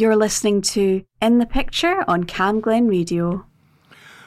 [0.00, 3.44] You're listening to In the Picture on Camglen Radio.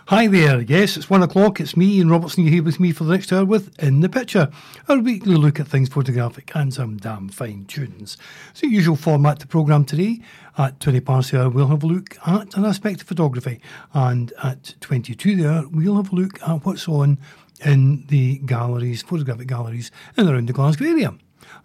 [0.06, 1.60] Hi there, yes, it's one o'clock.
[1.60, 2.44] It's me, Ian Robertson.
[2.44, 4.52] You're here with me for the next hour with In the Picture,
[4.88, 8.18] our weekly look at things photographic and some damn fine tunes.
[8.52, 10.22] It's the usual format to programme today.
[10.60, 13.60] At 20 past the hour, we'll have a look at an aspect of photography,
[13.96, 17.18] and at 22 there, we'll have a look at what's on
[17.66, 21.16] in the galleries, photographic galleries in around the Glasgow area.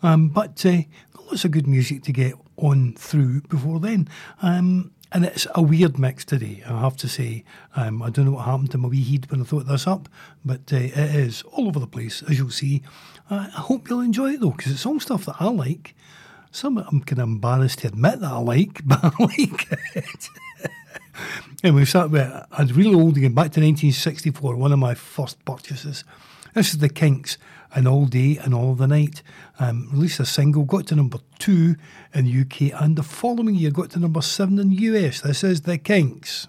[0.02, 0.82] Um, but uh,
[1.26, 4.08] lots of good music to get on through before then.
[4.42, 7.44] Um, and it's a weird mix today, I have to say.
[7.76, 10.08] Um, I don't know what happened to my wee head when I thought this up,
[10.44, 12.82] but uh, it is all over the place, as you'll see.
[13.30, 15.94] Uh, I hope you'll enjoy it though, because it's all stuff that I like.
[16.50, 20.28] Some I'm kind of embarrassed to admit that I like, but I like it.
[21.62, 25.42] and we started with a really old again, back to 1964, one of my first
[25.44, 26.04] purchases.
[26.54, 27.39] This is the Kinks
[27.75, 29.22] and All Day and All the Night.
[29.58, 31.76] Um, released a single, got to number two
[32.14, 35.20] in the UK, and the following year got to number seven in the US.
[35.20, 36.48] This is The Kinks.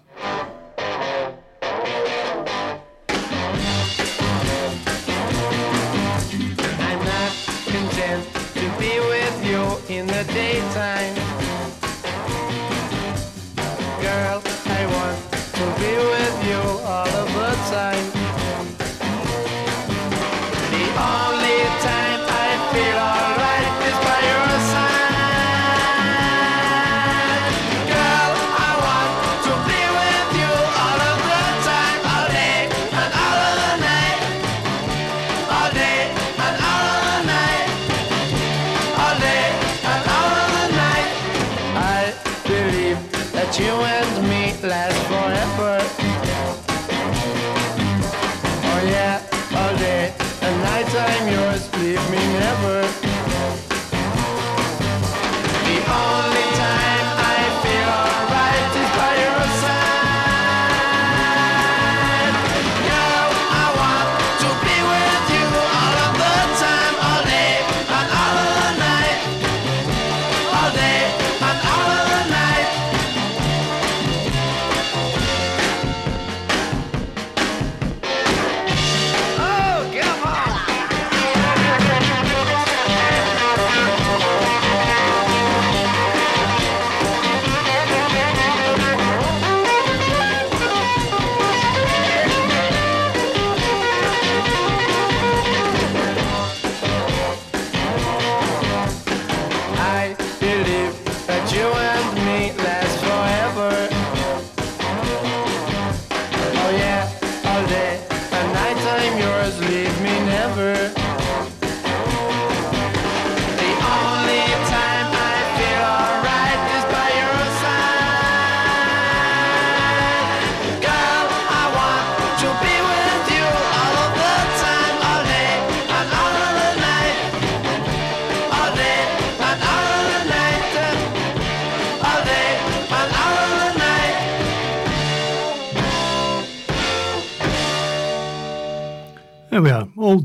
[50.92, 51.20] There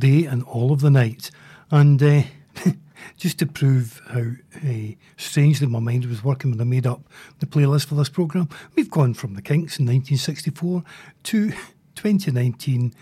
[0.05, 1.31] day and all of the night.
[1.71, 2.23] And uh,
[3.17, 4.31] just to prove how
[4.67, 7.01] uh, strangely my mind was working when I made up
[7.39, 10.83] the playlist for this programme, we've gone from the Kinks in 1964
[11.23, 11.49] to
[11.95, 12.93] 2019,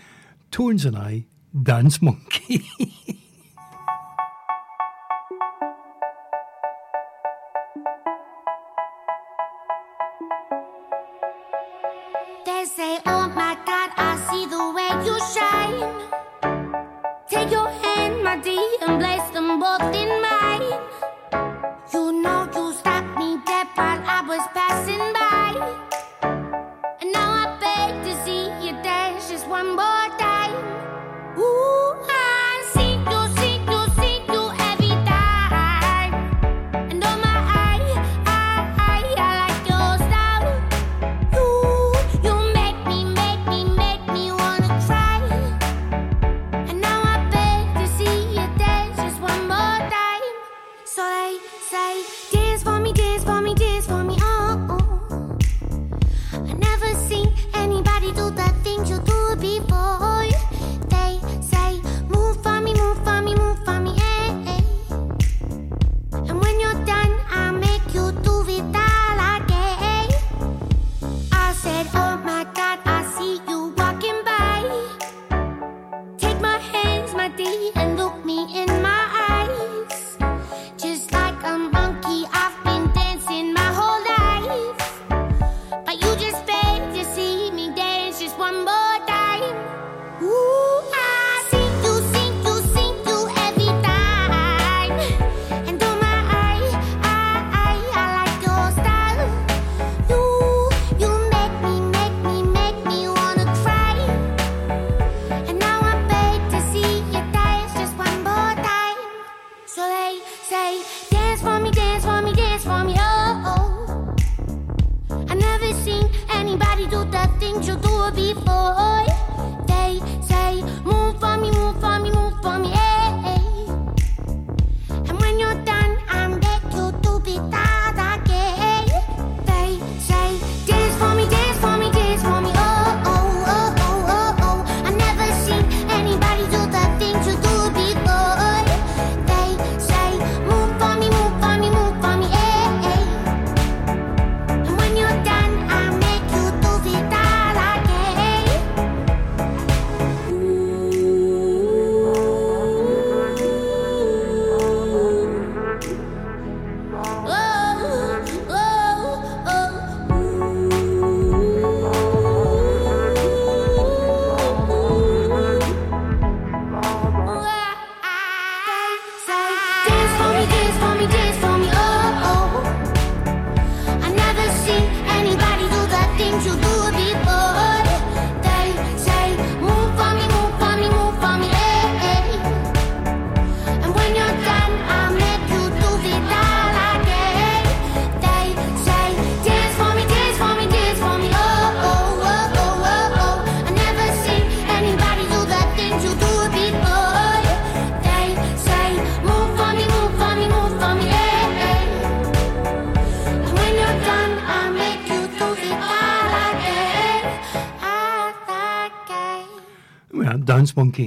[0.50, 1.26] Tones and I,
[1.62, 2.68] Dance Monkey.
[12.46, 13.13] They say,
[19.92, 20.13] dance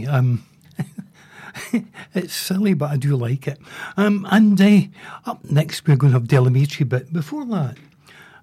[0.07, 0.45] Um,
[2.13, 3.59] it's silly, but I do like it.
[3.95, 4.81] Um, and uh,
[5.25, 7.77] up next, we're going to have Del Amitri, but before that,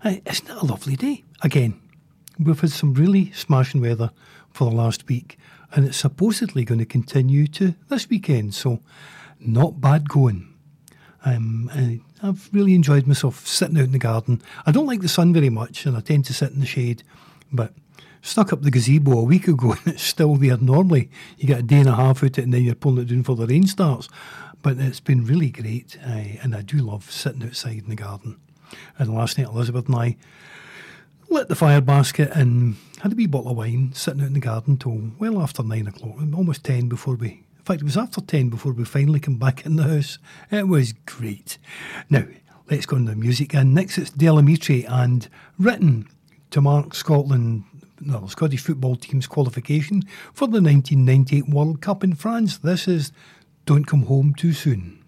[0.05, 1.25] uh, isn't it a lovely day?
[1.43, 1.81] Again,
[2.39, 4.11] we've had some really smashing weather
[4.51, 5.39] for the last week,
[5.73, 8.81] and it's supposedly going to continue to this weekend, so
[9.41, 10.49] not bad going.
[11.25, 14.43] Um, I, I've really enjoyed myself sitting out in the garden.
[14.67, 17.03] I don't like the sun very much, and I tend to sit in the shade,
[17.55, 17.73] but
[18.23, 20.57] stuck up the gazebo a week ago, and it's still there.
[20.57, 23.09] Normally, you get a day and a half out it, and then you're pulling it
[23.09, 24.09] down before the rain starts.
[24.63, 28.41] But it's been really great, uh, and I do love sitting outside in the garden.
[28.99, 30.17] And last night, Elizabeth and I
[31.29, 34.41] lit the fire basket and had a wee bottle of wine sitting out in the
[34.41, 37.29] garden till well after nine o'clock, almost ten before we.
[37.29, 40.19] In fact, it was after ten before we finally came back in the house.
[40.51, 41.59] It was great.
[42.09, 42.25] Now,
[42.71, 43.55] let's go on the music.
[43.55, 45.29] And next it's Del Amitri and
[45.59, 46.09] written
[46.55, 47.65] to mark Scotland,
[48.01, 52.59] no, Scottish football team's qualification for the 1998 World Cup in France.
[52.59, 53.11] This is
[53.67, 55.04] Don't Come Home Too Soon.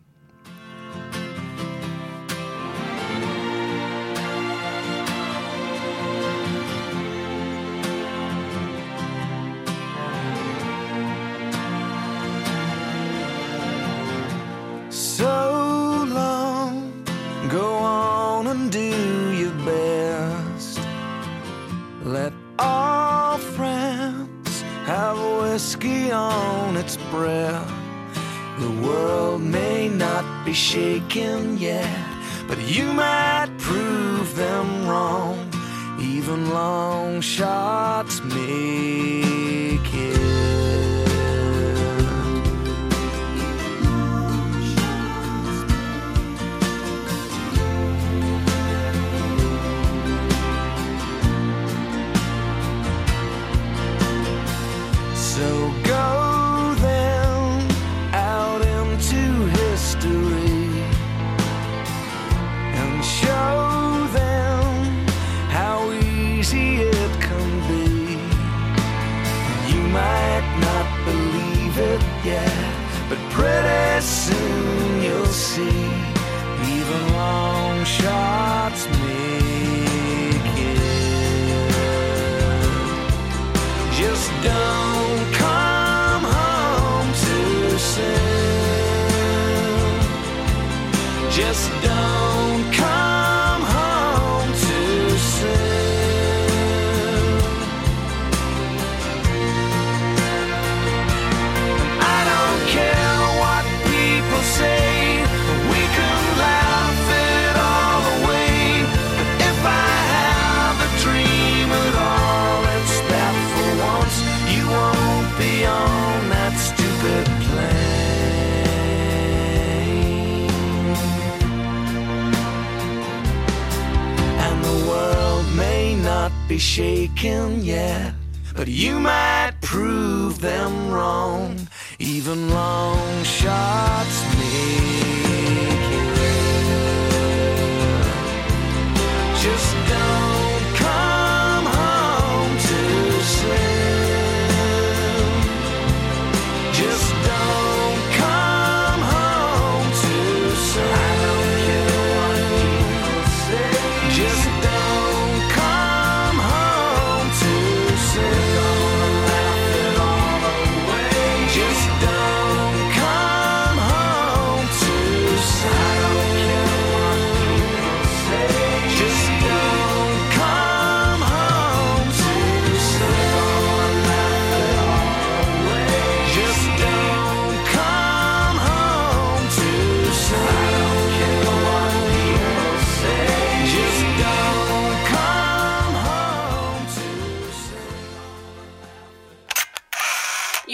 [126.76, 128.12] Shaken yet,
[128.54, 131.56] but you might prove them wrong.
[131.98, 134.15] Even long shots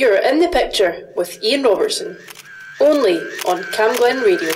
[0.03, 2.19] You're in the picture with Ian Robertson,
[2.81, 4.51] only on Camglen Radio.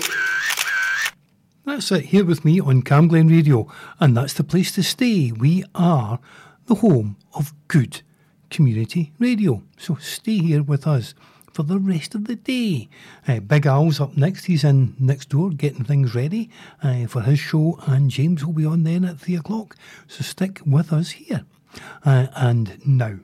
[1.64, 5.30] That's it, here with me on Camglen Radio, and that's the place to stay.
[5.30, 6.18] We are
[6.64, 8.02] the home of good
[8.50, 9.62] community radio.
[9.78, 11.14] So stay here with us
[11.52, 12.88] for the rest of the day.
[13.28, 16.50] Uh, Big Al's up next, he's in next door getting things ready
[16.82, 19.76] uh, for his show, and James will be on then at three o'clock.
[20.08, 21.44] So stick with us here.
[22.04, 23.20] Uh, and now,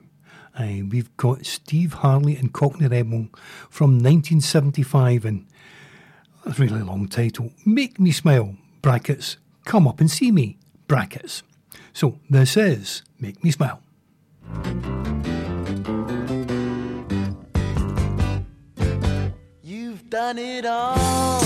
[0.57, 3.27] uh, we've got Steve Harley and Cockney Rebel
[3.69, 5.45] from 1975 and
[6.45, 7.51] a really long title.
[7.65, 10.57] Make Me Smile, brackets, come up and see me,
[10.87, 11.43] brackets.
[11.93, 13.81] So this is Make Me Smile.
[19.61, 21.42] You've done it all.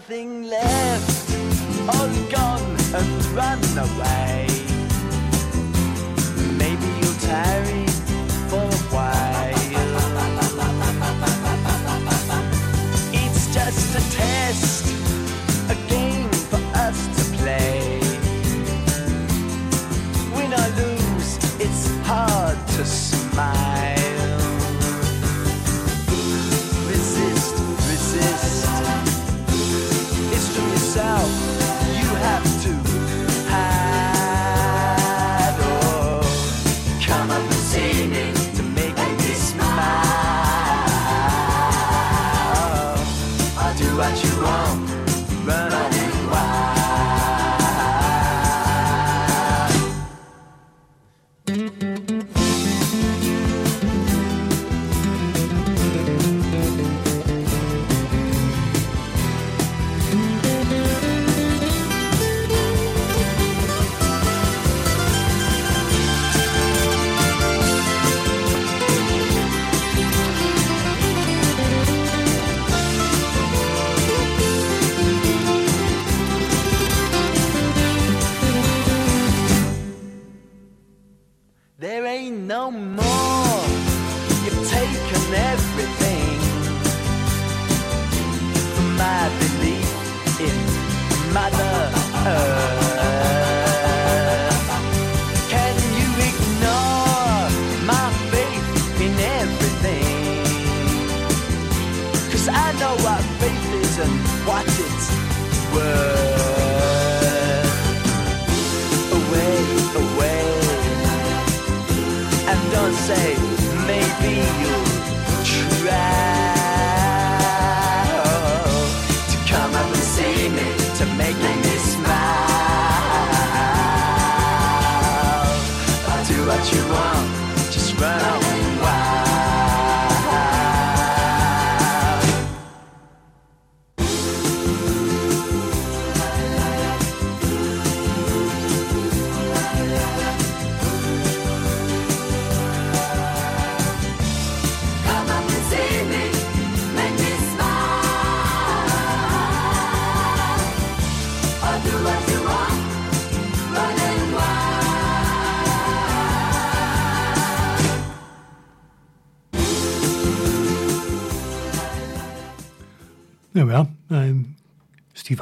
[0.00, 1.30] Nothing left,
[1.90, 4.49] all gone and run away.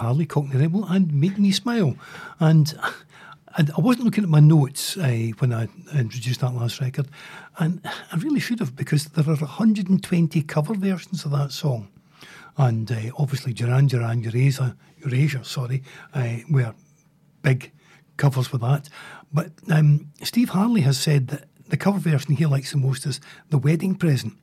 [0.09, 1.95] Harley, Cockney Rebel, and Make Me Smile.
[2.41, 2.75] And
[3.55, 7.09] I, wasn't looking at my notes uh, when I introduced that last record,
[7.59, 11.89] and I really should have because there are 120 cover versions of that song.
[12.57, 14.75] And uh, obviously, Duran Duran, Eurasia,
[15.05, 15.83] Erasure sorry,
[16.15, 16.75] uh, were
[17.43, 17.71] big
[18.17, 18.89] covers for that.
[19.31, 23.21] But um, Steve Harley has said that the cover version he likes the most is
[23.51, 24.39] The Wedding Present.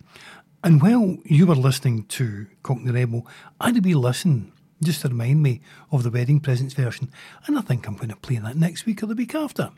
[0.64, 3.26] And while you were listening to Cockney Rebel,
[3.60, 4.52] I'd a wee listen
[4.84, 7.12] just to remind me of the wedding presents version,
[7.48, 9.72] and I think I'm going to play that next week or the week after.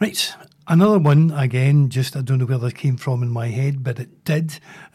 [0.00, 0.34] Right,
[0.68, 1.88] another one again.
[1.88, 4.58] Just I don't know where this came from in my head, but it did.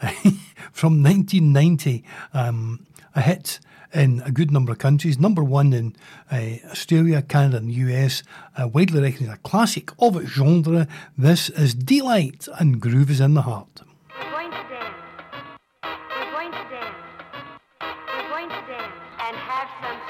[0.72, 3.58] from 1990, um, a hit
[3.92, 5.18] in a good number of countries.
[5.18, 5.96] Number one in
[6.30, 8.22] uh, Australia, Canada, and the US.
[8.56, 10.86] Uh, widely recognised a classic of its genre.
[11.16, 13.82] This is Deee-Lite and Groove is in the Heart.
[19.62, 20.01] And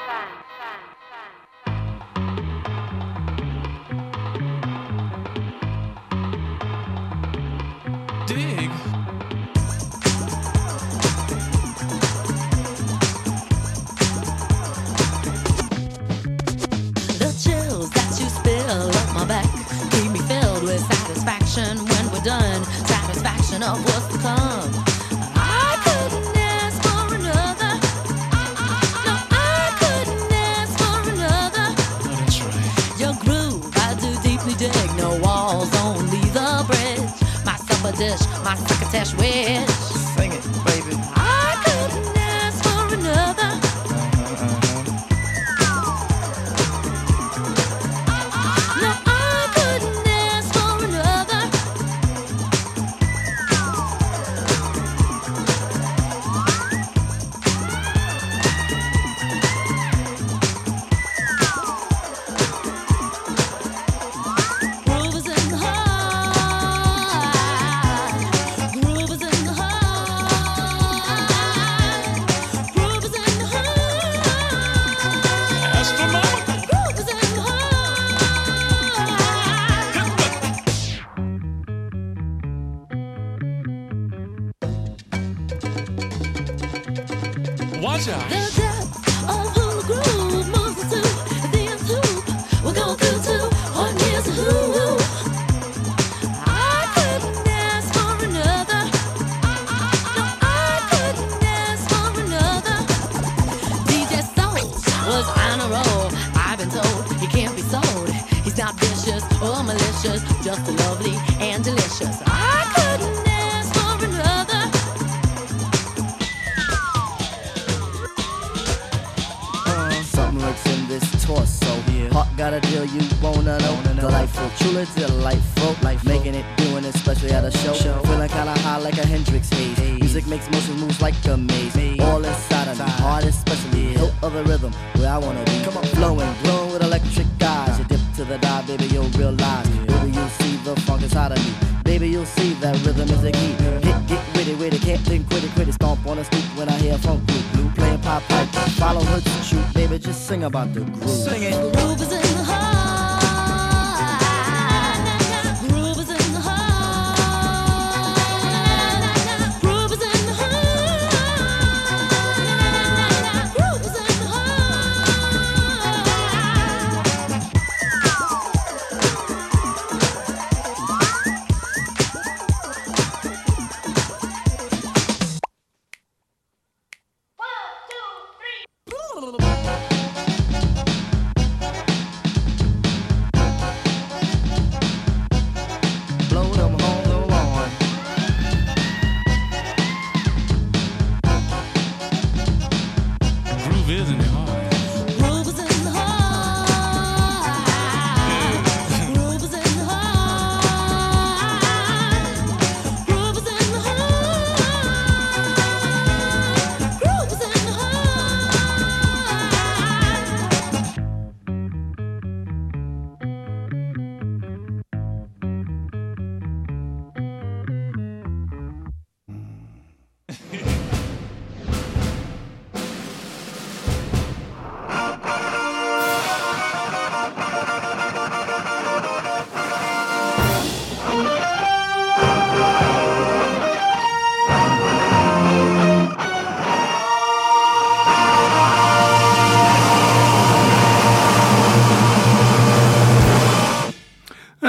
[122.43, 123.77] got a deal you wanna know.
[123.95, 125.77] Delightful, truly delightful.
[125.81, 127.73] Life making it, doing it, especially at a show.
[127.73, 129.79] Feeling kinda high like a Hendrix haze.
[130.01, 132.01] Music makes motion moves like a maze.
[132.01, 133.95] All inside of me, heart especially.
[133.95, 135.57] Hilt of the rhythm, where I wanna be.
[135.63, 137.79] Come on, flowing, glowing with electric eyes.
[137.79, 139.69] You dip to the dive, baby, you'll realize.
[139.91, 141.53] Baby, you'll see the funk inside of me.
[141.85, 143.55] Baby, you'll see that rhythm is the key.
[143.87, 145.75] Get, get witty, witty, can't think, quit it, quit it.
[145.75, 148.49] Stomp on a stoop when I hear funk blue, blue playing pop pipe.
[148.83, 151.09] Follow her to shoot, baby, just sing about the groove.
[151.09, 151.55] Sing it.
[151.75, 152.22] Groove is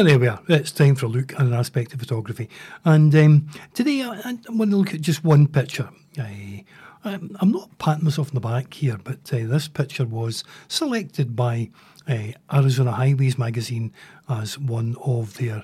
[0.03, 0.41] There we are.
[0.49, 2.49] It's time for a look at an aspect of photography.
[2.83, 5.89] And um, today I, I want to look at just one picture.
[6.19, 6.65] I,
[7.05, 11.71] I'm not patting myself on the back here, but uh, this picture was selected by
[12.05, 13.93] uh, Arizona Highways magazine
[14.27, 15.63] as one of their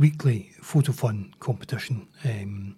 [0.00, 2.76] weekly photo fun competition um,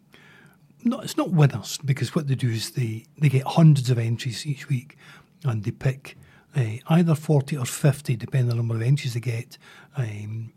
[0.85, 4.47] not it's not winners because what they do is they they get hundreds of entries
[4.47, 4.97] each week,
[5.45, 6.19] and they pick
[6.55, 9.57] uh, either forty or fifty, depending on the number of entries they get,
[9.97, 10.53] um,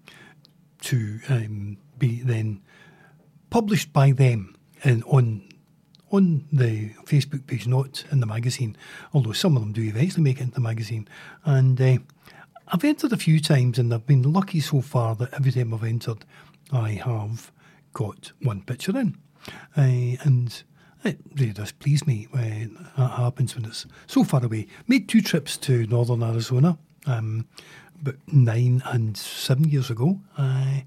[0.85, 2.61] to um, be then
[3.49, 5.41] published by them and on
[6.11, 8.77] on the Facebook page, not in the magazine.
[9.13, 11.07] Although some of them do eventually make it into the magazine,
[11.43, 11.97] and uh,
[12.67, 15.83] I've entered a few times, and I've been lucky so far that every time I've
[15.83, 16.23] entered,
[16.71, 17.51] I have
[17.93, 19.17] got one picture in,
[19.75, 20.63] uh, and
[21.03, 24.67] it really does please me when that happens when it's so far away.
[24.87, 27.47] Made two trips to northern Arizona, um,
[28.01, 30.81] about nine and seven years ago, uh,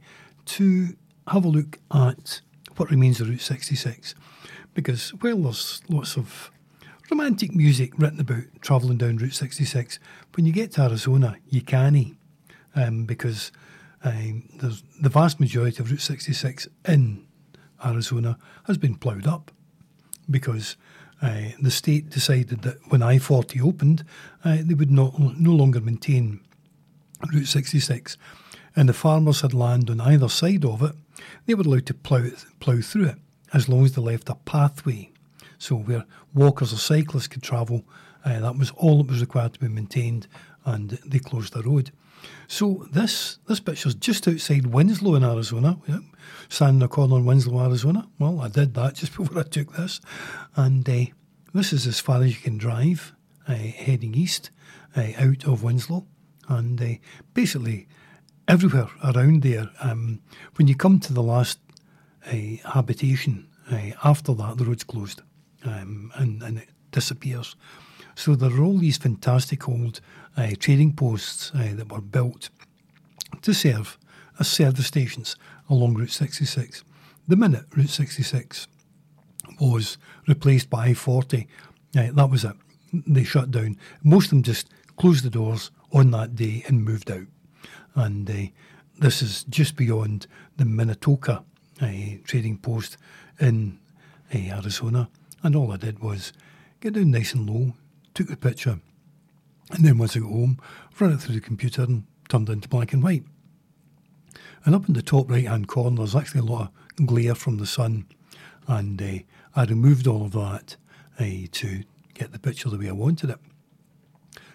[0.47, 0.97] to
[1.29, 2.41] have a look at
[2.77, 4.15] what remains of Route 66.
[4.75, 6.51] Because while there's lots of
[7.11, 9.99] romantic music written about travelling down Route 66,
[10.35, 12.17] when you get to Arizona, you can't.
[12.75, 13.51] Um, because
[14.05, 17.27] um, there's the vast majority of Route 66 in
[17.85, 19.51] Arizona has been ploughed up
[20.31, 20.77] because
[21.21, 24.05] uh, the state decided that when I 40 opened,
[24.45, 26.41] uh, they would not, no longer maintain
[27.33, 28.17] Route 66.
[28.77, 30.95] And the farmers had land on either side of it,
[31.47, 33.17] they were allowed to plough, plough through it
[33.53, 35.11] as long as they left a pathway.
[35.59, 36.05] So where
[36.35, 37.85] walkers or cyclists could travel,
[38.25, 40.27] uh, that was all that was required to be maintained,
[40.65, 41.91] and they closed the road.
[42.47, 45.79] So this this picture's just outside Winslow in Arizona.
[45.87, 46.01] Yeah.
[46.49, 48.09] Standing in a corner in Winslow, Arizona.
[48.19, 50.01] Well, I did that just before I took this,
[50.57, 51.07] and uh,
[51.55, 53.15] this is as far as you can drive,
[53.47, 54.51] uh, heading east
[54.97, 56.07] uh, out of Winslow,
[56.49, 56.95] and uh,
[57.35, 57.87] basically
[58.47, 59.71] everywhere around there.
[59.81, 60.21] Um,
[60.57, 61.59] when you come to the last
[62.27, 65.23] uh, habitation, uh, after that the road's closed,
[65.65, 67.57] um, and and it disappears.
[68.15, 70.01] So there are all these fantastic old
[70.37, 72.51] uh, trading posts uh, that were built
[73.43, 73.99] to serve
[74.41, 75.37] as service stations
[75.69, 76.83] along Route 66.
[77.29, 78.67] The minute Route 66
[79.61, 81.47] was replaced by I 40,
[81.97, 82.57] uh, that was it.
[82.93, 83.77] They shut down.
[84.03, 87.27] Most of them just closed the doors on that day and moved out.
[87.95, 88.51] And uh,
[88.99, 91.45] this is just beyond the Minnetonka
[91.81, 91.89] uh,
[92.25, 92.97] trading post
[93.41, 93.79] in
[94.35, 95.09] uh, Arizona.
[95.43, 96.33] And all I did was
[96.81, 97.75] get down nice and low,
[98.15, 98.81] took the picture,
[99.71, 100.61] and then once I got home,
[100.99, 103.25] ran it through the computer and turned it into black and white.
[104.65, 107.59] And up in the top right hand corner, there's actually a lot of glare from
[107.59, 108.07] the sun,
[108.67, 109.19] and uh,
[109.55, 110.77] I removed all of that
[111.19, 113.39] uh, to get the picture the way I wanted it.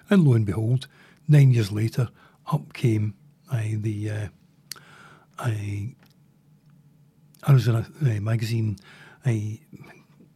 [0.10, 0.88] And lo and behold,
[1.28, 2.10] nine years later,
[2.52, 3.16] up came
[3.52, 4.28] uh, the uh,
[5.40, 5.96] I,
[7.48, 8.78] Arizona uh, magazine
[9.26, 9.32] uh,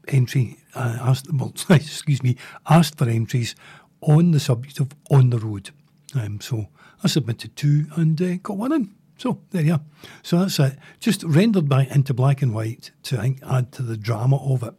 [0.08, 2.38] entry uh, asked well, excuse me
[2.70, 3.56] asked for entries
[4.02, 5.72] on the subject of on the road.
[6.16, 6.68] Um, so
[7.04, 8.96] I submitted two and uh, got one in.
[9.18, 9.82] So there you are.
[10.22, 10.78] So that's it.
[11.00, 14.64] Just rendered by into black and white to I think, add to the drama of
[14.64, 14.76] it.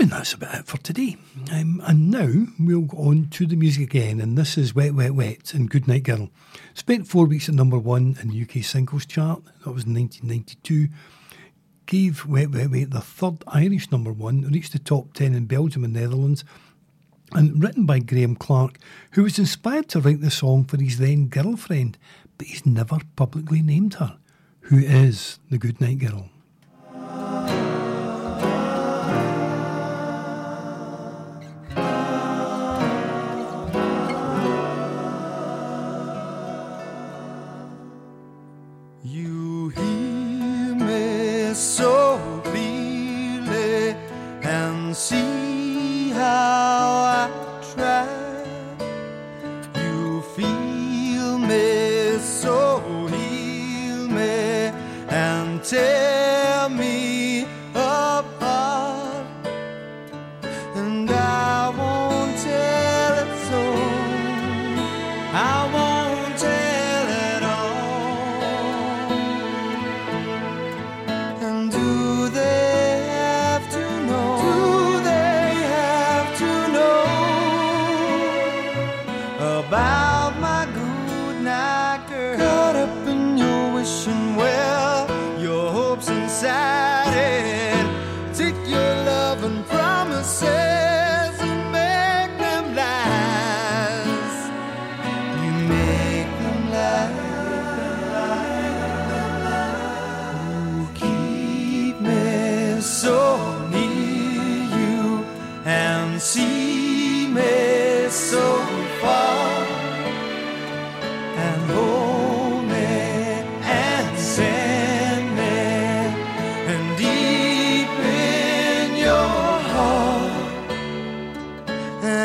[0.00, 1.18] And that's about it for today.
[1.52, 4.18] Um, and now we'll go on to the music again.
[4.18, 6.30] And this is Wet, Wet, Wet and Goodnight Girl.
[6.72, 9.42] Spent four weeks at number one in the UK singles chart.
[9.44, 10.88] That was in 1992.
[11.84, 14.40] Gave Wet, Wet, Wet the third Irish number one.
[14.50, 16.44] Reached the top 10 in Belgium and Netherlands.
[17.32, 18.78] And written by Graeme Clark,
[19.12, 21.98] who was inspired to write the song for his then girlfriend,
[22.38, 24.16] but he's never publicly named her.
[24.60, 26.30] Who is the Goodnight Girl?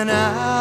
[0.07, 0.54] And I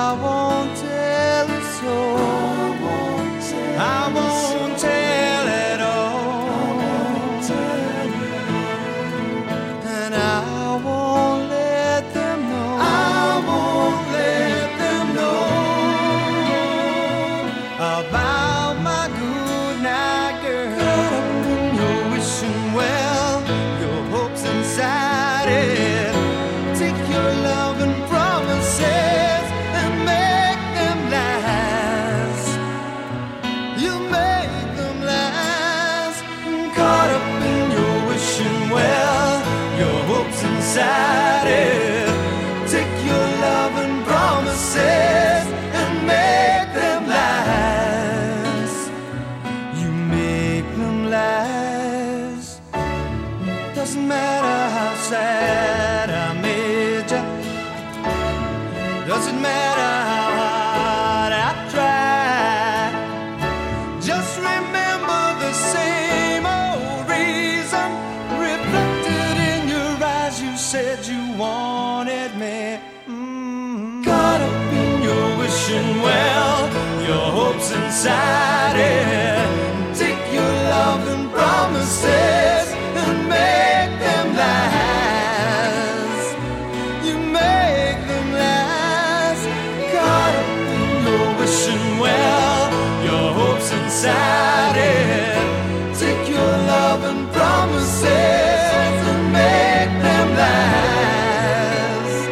[95.99, 102.29] Take your love and promises and make them last.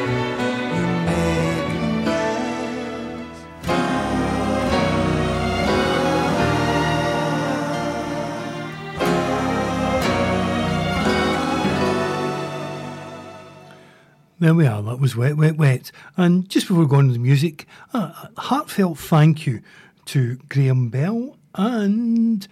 [1.07, 2.43] Make them last.
[14.41, 14.83] There we are.
[14.83, 15.91] That was Wet, Wet, Wet.
[16.19, 19.63] And just before we go on to the music, a heartfelt thank you
[20.07, 22.47] to Graham Bell and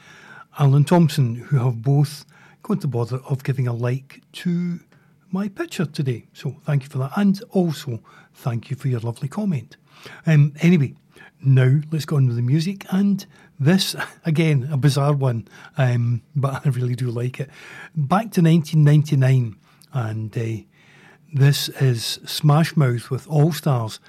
[0.58, 2.24] Alan Thompson, who have both
[2.62, 4.80] gone to bother of giving a like to
[5.30, 6.26] my picture today.
[6.32, 7.12] So thank you for that.
[7.16, 8.00] And also,
[8.34, 9.76] thank you for your lovely comment.
[10.26, 10.94] Um, anyway,
[11.42, 12.84] now let's go on with the music.
[12.90, 13.24] And
[13.58, 17.50] this, again, a bizarre one, um, but I really do like it.
[17.94, 19.56] Back to 1999,
[19.92, 20.64] and uh,
[21.32, 24.00] this is Smash Mouth with All Stars.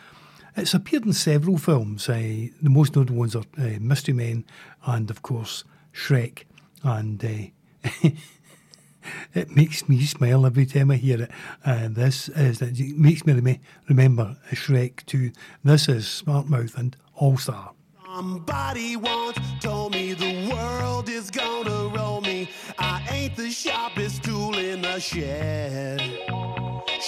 [0.56, 2.10] It's appeared in several films.
[2.10, 4.46] Uh, the most notable ones are uh, Mystery Men
[4.86, 6.44] and, of course, Shrek.
[6.84, 7.90] And uh,
[9.34, 11.32] it makes me smile every time I hear it.
[11.66, 15.32] Uh, this is it makes me rem- remember Shrek 2.
[15.64, 17.72] This is Smash Mouth and All Star.
[18.06, 22.50] Somebody once told me the world is gonna roll me.
[22.78, 26.02] I ain't the sharpest tool in the shed.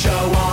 [0.00, 0.49] show on.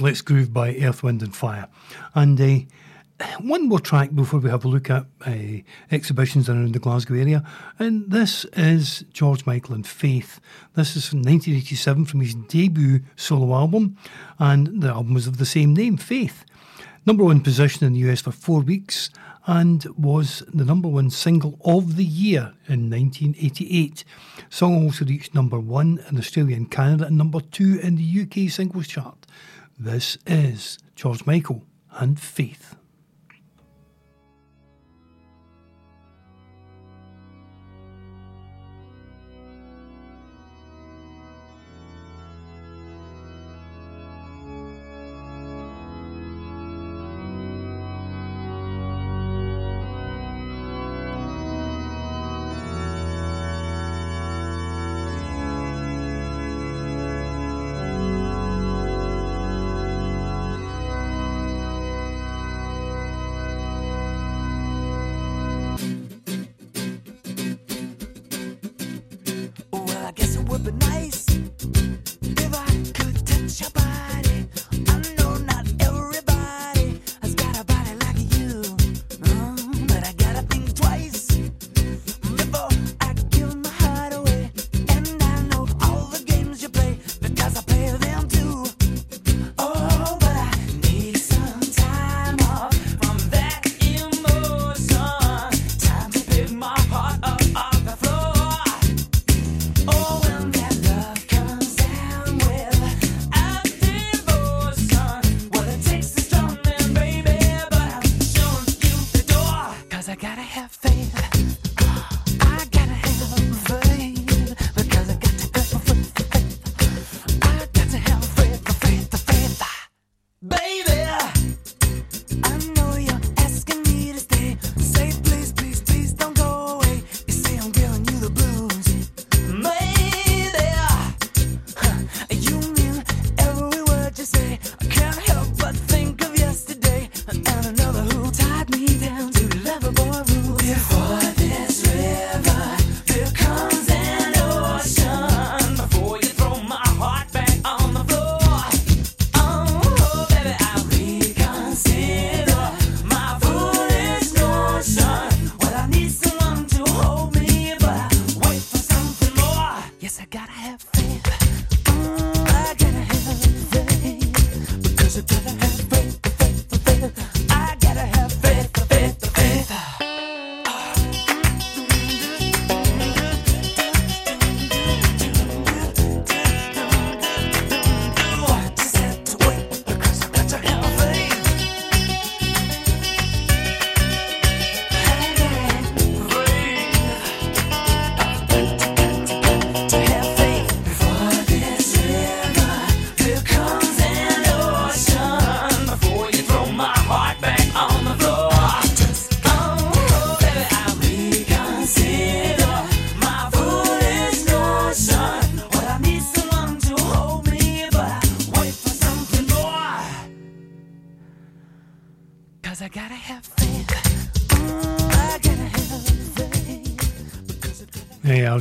[0.00, 1.68] Let's Groove by Earth, Wind and Fire.
[2.14, 5.32] And uh, one more track before we have a look at uh,
[5.90, 7.44] exhibitions around the Glasgow area.
[7.78, 10.40] And this is George Michael and Faith.
[10.74, 13.98] This is from 1987 from his debut solo album.
[14.38, 16.44] And the album was of the same name, Faith.
[17.04, 19.10] Number one position in the US for four weeks
[19.46, 24.04] and was the number one single of the year in 1988.
[24.48, 28.50] Song also reached number one in Australia and Canada and number two in the UK
[28.50, 29.26] singles chart.
[29.82, 32.76] This is George Michael and Faith.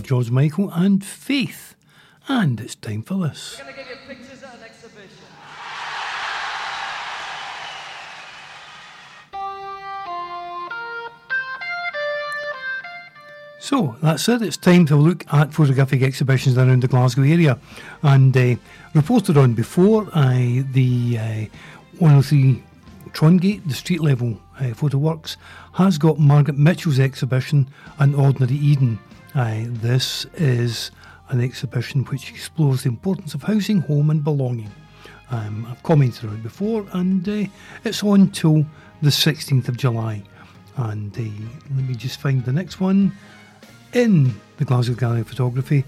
[0.10, 1.76] George Michael and Faith.
[2.28, 3.60] And it's time for this.
[3.60, 5.08] We're gonna give you pictures at an exhibition.
[13.60, 14.42] So that's it.
[14.42, 17.60] It's time to look at photographic exhibitions around the Glasgow area.
[18.02, 18.56] And uh,
[18.96, 21.46] reported on before, uh, the uh,
[22.00, 22.64] 103
[23.12, 25.38] Trongate, the street level uh, photo works,
[25.74, 28.98] has got Margaret Mitchell's exhibition, An Ordinary Eden.
[29.36, 30.92] Uh, this is
[31.30, 34.72] an exhibition which explores the importance of housing, home, and belonging.
[35.30, 37.46] Um, I've commented on it before, and uh,
[37.84, 38.66] it's on till
[39.02, 40.24] the 16th of July.
[40.78, 41.22] And uh,
[41.76, 43.12] let me just find the next one.
[43.94, 45.84] In the Glasgow Gallery of Photography,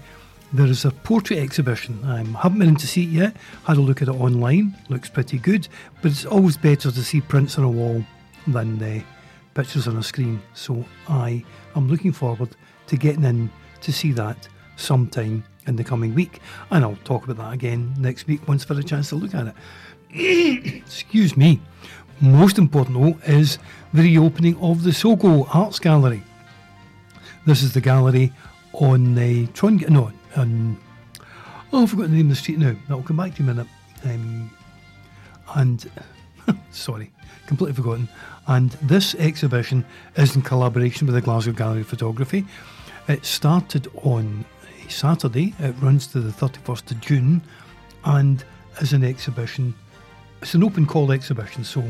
[0.52, 1.98] there is a portrait exhibition.
[2.04, 3.36] I um, haven't been in to see it yet.
[3.64, 4.76] Had a look at it online.
[4.88, 5.66] Looks pretty good,
[6.00, 8.04] but it's always better to see prints on a wall
[8.46, 9.00] than uh,
[9.54, 10.40] pictures on a screen.
[10.54, 12.54] So I am looking forward
[12.92, 16.40] to getting in to see that sometime in the coming week,
[16.70, 19.34] and I'll talk about that again next week once I've had a chance to look
[19.34, 19.46] at
[20.10, 20.76] it.
[20.86, 21.60] Excuse me.
[22.20, 23.58] Most important though is
[23.94, 26.22] the reopening of the Sogo Arts Gallery.
[27.46, 28.30] This is the gallery
[28.74, 29.78] on the Tron.
[29.88, 30.76] No, on.
[31.72, 32.76] Oh, I forgot the name of the street now.
[32.88, 33.72] That'll come back to you in a minute.
[34.04, 34.50] Um,
[35.54, 35.90] and
[36.70, 37.10] sorry,
[37.46, 38.08] completely forgotten.
[38.46, 39.86] And this exhibition
[40.16, 42.44] is in collaboration with the Glasgow Gallery of Photography.
[43.08, 44.44] It started on
[44.86, 45.54] a Saturday.
[45.58, 47.42] It runs to the 31st of June,
[48.04, 48.44] and
[48.80, 49.74] is an exhibition.
[50.40, 51.82] It's an open call exhibition, so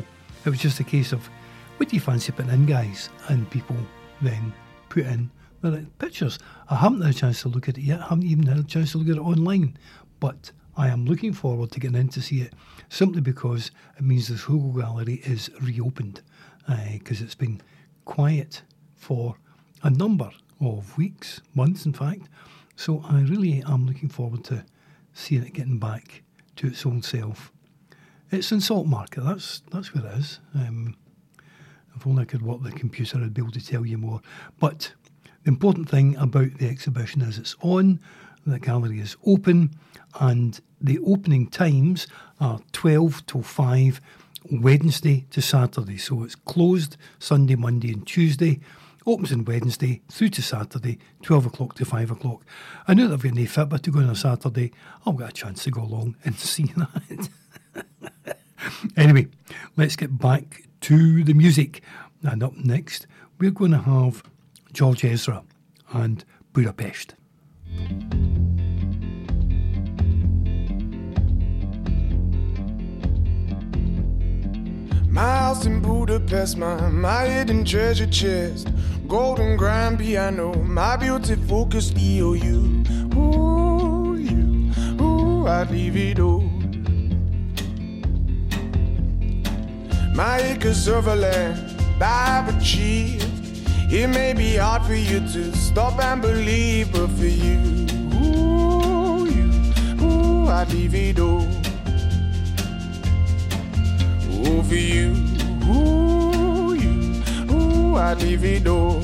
[0.44, 1.28] it was just a case of,
[1.76, 3.10] what do you fancy putting in, guys?
[3.28, 3.76] And people
[4.22, 4.54] then
[4.88, 6.38] put in their pictures.
[6.70, 8.00] I haven't had a chance to look at it yet.
[8.00, 9.76] I haven't even had a chance to look at it online,
[10.18, 12.54] but I am looking forward to getting in to see it
[12.88, 16.22] simply because it means the Sogo Gallery is reopened
[16.68, 17.60] uh, because it's been
[18.06, 18.62] quiet
[18.94, 19.36] for
[19.82, 20.30] a number
[20.62, 22.28] of weeks, months, in fact.
[22.76, 24.64] So I really am looking forward to
[25.12, 26.22] seeing it getting back
[26.56, 27.52] to its old self.
[28.30, 29.24] It's in Saltmarket.
[29.24, 30.40] That's that's where it is.
[30.54, 30.96] Um,
[31.94, 34.20] if only I could work the computer, I'd be able to tell you more.
[34.58, 34.92] But
[35.44, 38.00] the important thing about the exhibition is it's on,
[38.46, 39.70] the gallery is open,
[40.20, 42.06] and the opening times
[42.40, 44.00] are 12 till 5,
[44.50, 45.98] Wednesday to Saturday.
[45.98, 48.60] So it's closed Sunday, Monday, and Tuesday.
[49.06, 52.44] Opens on Wednesday through to Saturday, 12 o'clock to 5 o'clock.
[52.86, 54.72] I know that I've got no Fitbit to go on a Saturday.
[55.04, 57.28] I'll get a chance to go along and see that.
[58.96, 59.26] anyway,
[59.76, 61.82] let's get back to the music.
[62.22, 63.06] And up next,
[63.38, 64.22] we're going to have
[64.72, 65.42] George Ezra
[65.92, 67.14] and Budapest.
[75.12, 78.68] My house in Budapest, my, my hidden treasure chest,
[79.06, 83.14] golden grand piano, my beauty focused EOU.
[83.14, 84.72] Ooh, you,
[85.04, 86.40] ooh, I'd leave it all.
[90.14, 93.28] My acres of land, I've achieved.
[93.92, 100.02] It may be hard for you to stop and believe, but for you, ooh, you,
[100.02, 101.61] ooh, I'd leave it all.
[104.44, 105.14] Ooh, for you,
[105.68, 107.22] ooh, you,
[107.52, 109.00] ooh, I'd leave it all.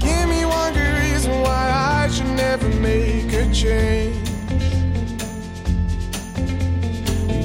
[0.00, 1.70] Give me one good reason why
[2.04, 4.28] I should never make a change.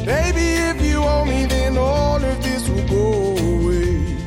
[0.05, 4.18] Baby, if you owe me, then all of this will go away.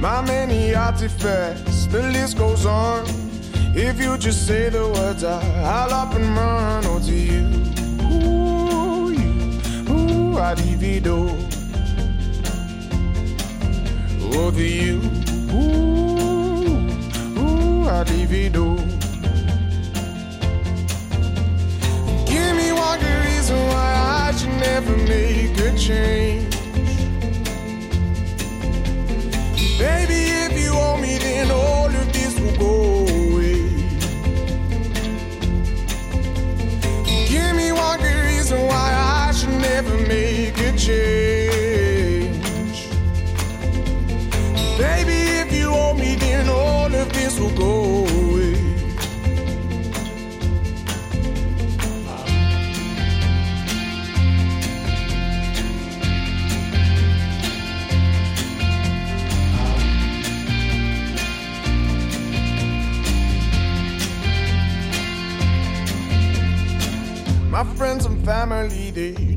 [0.00, 3.29] My many artifacts, the list goes on.
[3.72, 6.84] If you just say the words, I, I'll up and run.
[6.86, 7.46] Oh, to you,
[8.10, 9.30] ooh, you,
[9.88, 11.30] ooh, I'd divido.
[14.34, 15.00] Oh, to you,
[15.54, 16.66] ooh,
[17.38, 18.76] ooh, I'd divido.
[22.26, 26.19] Give me one good reason why I should never make a change.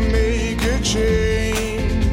[0.00, 2.04] make a change.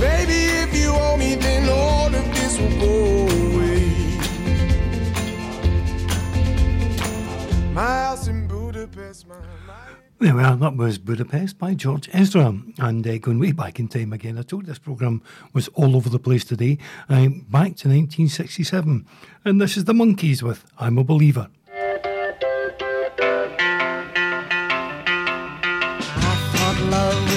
[0.00, 3.90] Baby, if you owe me, then all of this will go away.
[7.72, 9.36] My house in Budapest, my.
[10.22, 12.56] There we are, that was Budapest by George Ezra.
[12.78, 15.20] And uh, going way back in time again, I told this programme
[15.52, 19.04] was all over the place today, uh, back to 1967.
[19.44, 21.48] And this is the Monkees with I'm a Believer.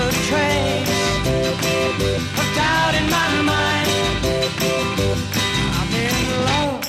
[0.00, 0.88] A trace
[2.40, 3.88] of doubt in my mind.
[5.78, 6.16] I'm in
[6.48, 6.80] love.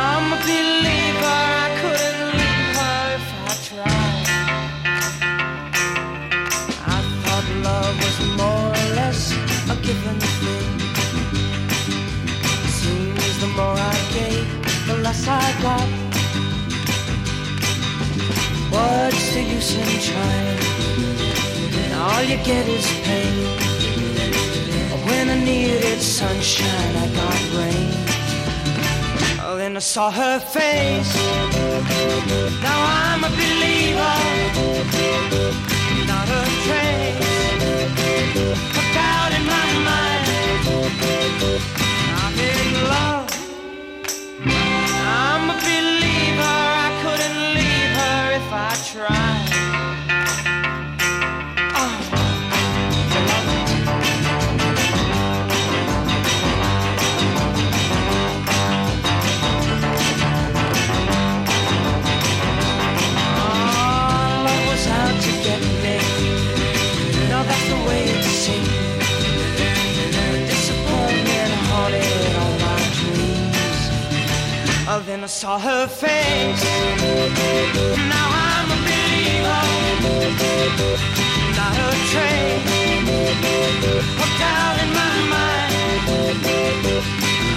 [0.00, 1.38] I'm a believer.
[1.62, 4.26] I couldn't leave her if I tried.
[6.86, 9.20] I thought love was more or less
[9.68, 10.72] a given thing.
[12.80, 14.48] Seems the more I gave,
[14.86, 15.88] the less I got.
[18.72, 20.77] What's the use in trying?
[22.10, 23.44] All you get is pain.
[25.06, 27.90] When I needed sunshine, I got rain.
[29.44, 31.12] Oh, then I saw her face.
[32.66, 34.16] Now I'm a believer.
[36.10, 37.28] Not a trace
[38.78, 40.24] of doubt in my mind.
[42.22, 43.28] I'm in love.
[45.24, 46.56] I'm a believer.
[46.84, 49.37] I couldn't leave her if I tried.
[75.08, 76.64] Then I saw her face.
[78.12, 79.64] Now I'm a believer.
[81.56, 82.68] Not a trace
[84.84, 85.72] in my mind.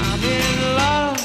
[0.08, 0.47] I'm in
[0.80, 1.20] love.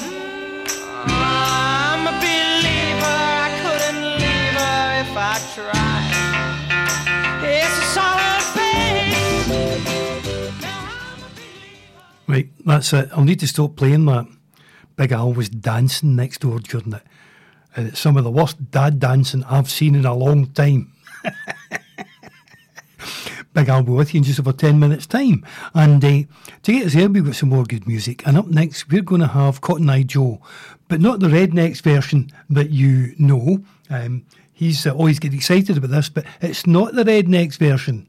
[1.07, 3.19] I'm a believer.
[3.45, 6.11] I couldn't leave her if I tried.
[7.97, 8.15] I.
[12.27, 13.09] Right, that's it.
[13.13, 14.36] I'll need to stop playing that.
[14.97, 17.03] Big Al was dancing next door during it.
[17.77, 20.93] And it's some of the worst dad dancing I've seen in a long time.
[23.53, 25.45] Big Al will be with you in just over 10 minutes' time.
[25.75, 26.23] And uh,
[26.63, 28.27] to get us there, we've got some more good music.
[28.27, 30.41] And up next, we're going to have Cotton Eye Joe,
[30.89, 33.65] but not the Rednex version that you know.
[33.91, 38.07] Um, he's uh, always getting excited about this, but it's not the Rednex version.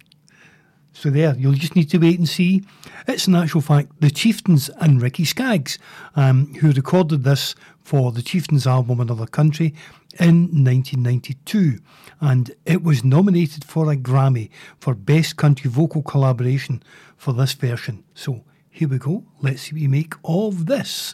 [1.00, 2.64] So there, you'll just need to wait and see.
[3.08, 5.78] It's an actual fact the Chieftains and Ricky Skaggs,
[6.16, 9.76] um, who recorded this for the Chieftains album Another Country
[10.20, 11.78] in 1992.
[12.20, 16.82] And it was nominated for a Grammy for Best Country Vocal Collaboration
[17.16, 18.04] for this version.
[18.16, 19.24] So here we go.
[19.40, 21.14] Let's see what you make of this.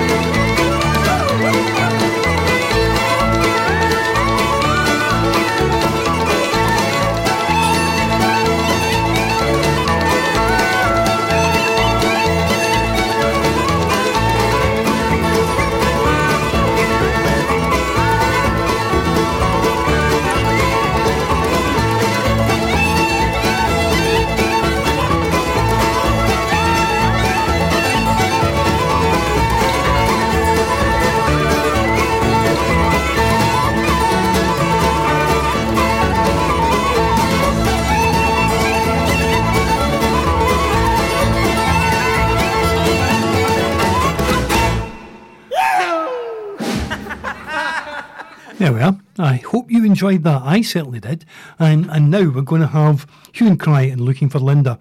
[48.61, 48.95] There we are.
[49.17, 50.43] I hope you enjoyed that.
[50.43, 51.25] I certainly did.
[51.57, 54.77] And and now we're going to have Hue and Cry and Looking for Linda.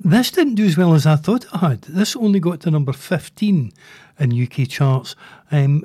[0.00, 1.82] This didn't do as well as I thought it had.
[1.82, 3.72] This only got to number 15
[4.18, 5.14] in UK charts.
[5.52, 5.84] Um,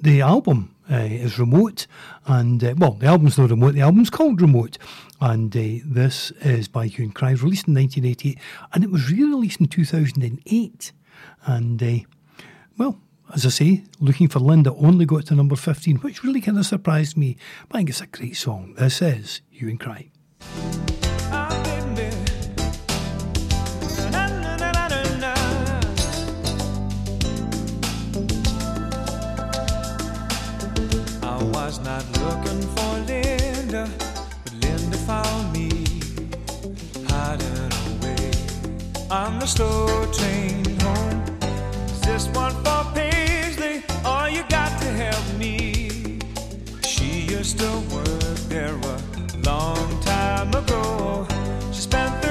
[0.00, 1.86] the album uh, is remote,
[2.24, 4.78] and uh, well, the album's not remote, the album's called Remote.
[5.20, 8.38] And uh, this is by Hue and Cry, released in 1988,
[8.72, 10.92] and it was re released in 2008.
[11.44, 12.06] And uh,
[12.78, 12.98] well,
[13.34, 16.66] as I say, looking for Linda only got to number 15, which really kind of
[16.66, 17.36] surprised me.
[17.68, 18.74] But I think it's a great song.
[18.78, 20.10] This is Hue and Cry.
[31.22, 33.90] I was not looking for Linda,
[34.44, 35.68] but Linda found me
[37.08, 38.30] hiding away
[39.10, 41.24] on the slow train home.
[41.86, 43.15] Is this one for Paisley?
[44.06, 45.90] Or you got to help me?
[46.82, 48.98] She used to work there a
[49.44, 51.26] long time ago.
[51.72, 52.25] She spent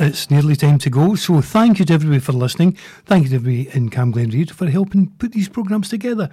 [0.00, 2.76] it's nearly time to go, so thank you to everybody for listening.
[3.04, 6.30] Thank you to everybody in Camglen for helping put these programmes together.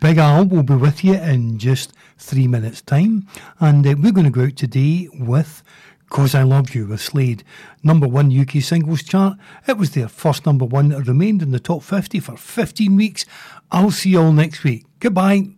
[0.00, 3.26] Big Al will be with you in just three minutes' time,
[3.60, 5.62] and uh, we're going to go out today with
[6.10, 7.44] Cause I Love You with Slade.
[7.82, 9.38] Number one UK singles chart.
[9.66, 13.24] It was their first number one that remained in the top 50 for 15 weeks.
[13.70, 14.84] I'll see you all next week.
[15.00, 15.50] Goodbye.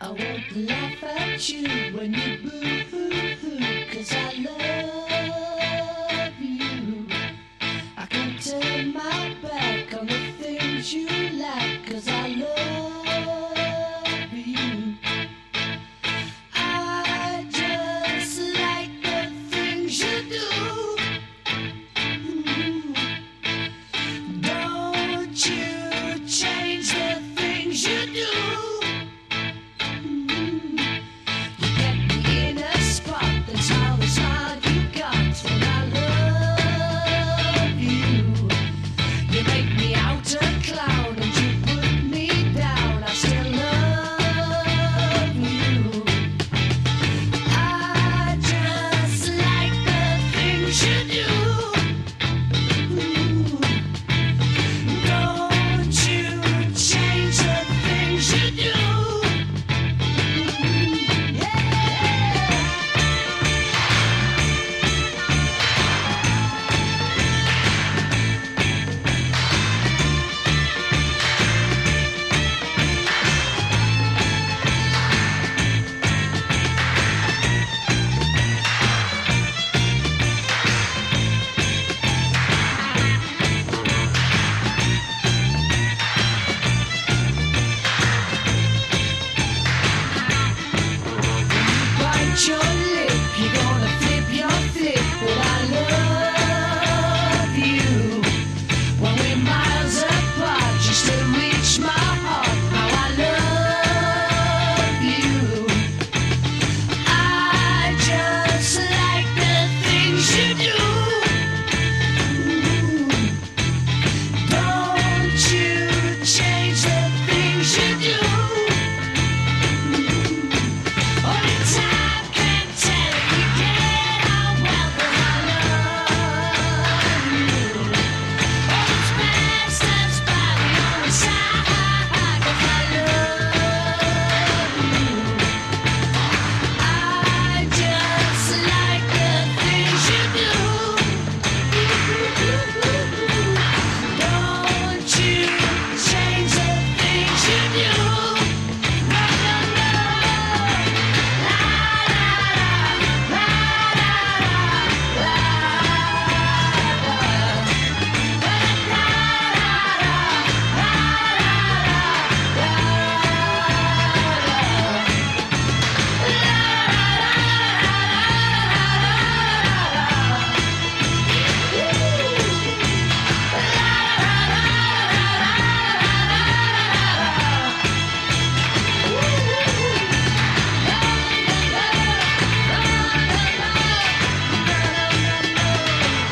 [0.00, 2.31] I won't laugh at you when you